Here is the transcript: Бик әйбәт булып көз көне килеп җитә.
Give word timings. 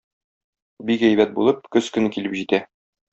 Бик 0.89 1.03
әйбәт 1.09 1.35
булып 1.35 1.61
көз 1.77 1.91
көне 1.99 2.13
килеп 2.17 2.39
җитә. 2.43 2.61